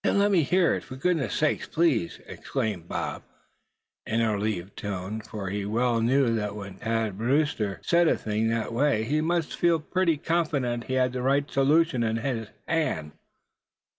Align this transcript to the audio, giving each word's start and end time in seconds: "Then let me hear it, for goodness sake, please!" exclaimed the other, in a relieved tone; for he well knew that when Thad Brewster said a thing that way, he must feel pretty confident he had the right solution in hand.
"Then 0.03 0.17
let 0.17 0.31
me 0.31 0.41
hear 0.41 0.73
it, 0.73 0.83
for 0.83 0.95
goodness 0.95 1.35
sake, 1.35 1.69
please!" 1.69 2.19
exclaimed 2.25 2.85
the 2.89 2.95
other, 2.95 3.23
in 4.07 4.19
a 4.21 4.33
relieved 4.33 4.75
tone; 4.75 5.21
for 5.21 5.51
he 5.51 5.63
well 5.63 6.01
knew 6.01 6.33
that 6.37 6.55
when 6.55 6.77
Thad 6.79 7.19
Brewster 7.19 7.79
said 7.83 8.07
a 8.07 8.17
thing 8.17 8.47
that 8.49 8.73
way, 8.73 9.03
he 9.03 9.21
must 9.21 9.55
feel 9.59 9.79
pretty 9.79 10.17
confident 10.17 10.85
he 10.85 10.93
had 10.95 11.13
the 11.13 11.21
right 11.21 11.47
solution 11.51 12.01
in 12.01 12.17
hand. 12.67 13.11